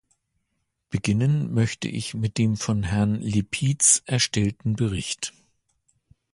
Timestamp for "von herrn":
2.57-3.17